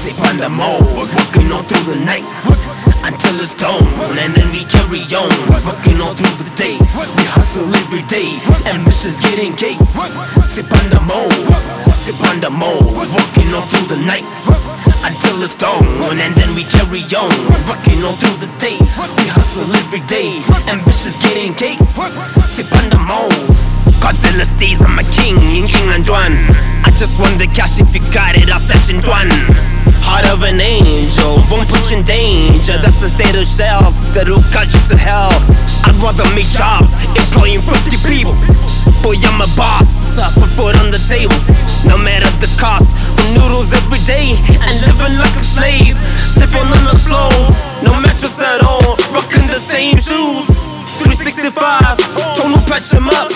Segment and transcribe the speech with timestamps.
[0.00, 2.24] the mode, working on through the night
[3.04, 3.84] until it's dawn,
[4.16, 5.28] and then we carry on,
[5.60, 6.80] working on through the day.
[7.20, 9.76] We hustle every day, ambitions getting gay.
[10.48, 11.28] SiPhandaMore,
[11.92, 12.80] sip on the mode,
[13.12, 14.24] working on through the night
[15.04, 15.84] until it's dawn,
[16.16, 17.28] and then we carry on,
[17.68, 18.80] working all through the day.
[19.20, 20.40] We hustle every day,
[20.72, 21.76] ambitions getting gay.
[22.48, 23.68] SiPhandaMore.
[24.00, 26.32] Godzilla stays, I'm a king in England one.
[26.88, 29.28] I just want the cash if you got it, I'll set you one.
[30.50, 32.74] An angel, won't put you in danger.
[32.82, 35.30] That's the state of shells that'll cut you to hell.
[35.86, 38.34] I'd rather make jobs, employing 50 people.
[38.98, 41.38] Boy, I'm a boss, I put food on the table.
[41.86, 45.94] No matter the cost, from noodles every day and living like a slave.
[46.26, 47.30] Stepping on the floor,
[47.86, 48.98] no mattress at all.
[49.14, 50.50] Rocking the same shoes,
[50.98, 51.54] 365.
[52.34, 53.30] Told no patch him up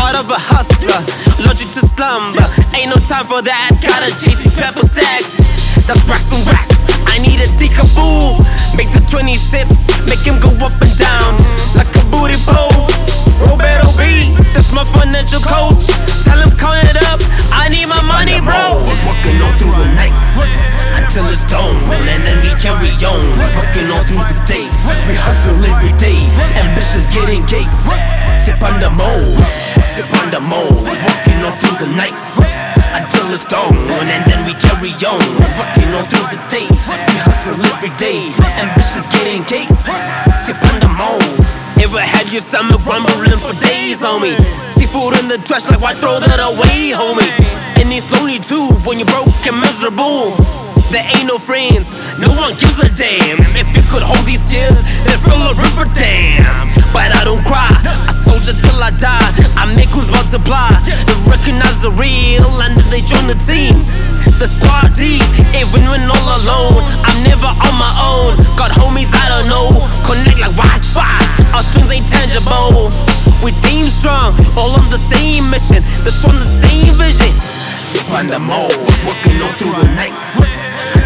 [0.00, 0.96] heart of a hustler,
[1.44, 2.48] logic to slumber.
[2.72, 4.49] Ain't no time for that, gotta chase
[10.30, 11.34] him go up and down
[11.74, 12.70] like a booty bowl.
[13.42, 15.90] Roberto B, that's my financial coach.
[16.22, 17.18] Tell him count it up.
[17.50, 18.78] I need my money, bro.
[18.86, 20.14] We're working on through the night
[20.94, 23.22] until it's dawn, and then we carry on.
[23.58, 24.66] Working on through the day.
[25.08, 26.20] We hustle every day.
[26.62, 27.66] Ambitions getting gay.
[34.00, 35.20] Dawn, and then we carry on,
[35.58, 36.68] working on through the day.
[36.68, 39.66] We hustle every day, ambitions getting gay.
[40.40, 41.22] Sip on the mode.
[41.80, 44.36] Ever had your stomach rumbling for days, homie?
[44.72, 47.28] Seafood in the trash, like why throw that away, homie?
[47.80, 50.36] And it's lonely too when you're broke and miserable.
[50.92, 53.38] There ain't no friends, no one gives a damn.
[53.54, 56.68] If you could hold these tears, then fill a river dam.
[56.92, 59.19] But I don't cry, I soldier till I die
[59.90, 63.82] equals multiply They recognize the real and they join the team.
[64.38, 65.26] The squad deep,
[65.58, 66.86] even when all alone.
[67.02, 68.38] I'm never on my own.
[68.54, 71.18] Got homies I don't know, connect like Wi-Fi.
[71.52, 72.94] Our strings ain't tangible.
[73.42, 75.82] We team strong, all on the same mission.
[76.06, 77.32] This one the same vision.
[77.82, 80.14] Spun the mold, working all through the night.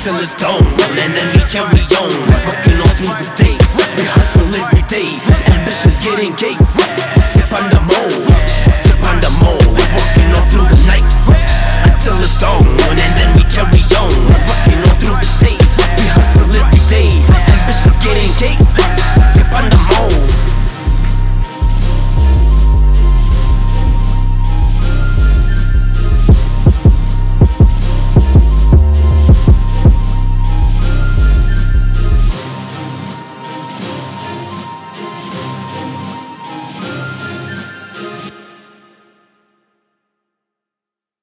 [0.00, 2.10] Till it's dawn, and then we carry on.
[2.48, 3.54] Working all through the day,
[3.94, 5.20] we hustle every day.
[5.52, 6.58] Ambitions getting cake
[7.28, 8.39] SiPhandaMore.
[9.18, 9.59] The more.